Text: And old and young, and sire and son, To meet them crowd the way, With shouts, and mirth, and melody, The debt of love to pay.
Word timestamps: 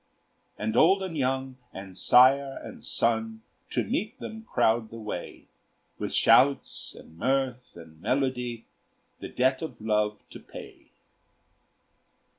And 0.57 0.75
old 0.75 1.03
and 1.03 1.15
young, 1.15 1.57
and 1.71 1.95
sire 1.95 2.59
and 2.63 2.83
son, 2.83 3.43
To 3.69 3.83
meet 3.83 4.19
them 4.19 4.45
crowd 4.51 4.89
the 4.89 4.97
way, 4.97 5.45
With 5.99 6.11
shouts, 6.11 6.95
and 6.97 7.19
mirth, 7.19 7.75
and 7.75 8.01
melody, 8.01 8.65
The 9.19 9.29
debt 9.29 9.61
of 9.61 9.79
love 9.79 10.17
to 10.31 10.39
pay. 10.39 10.87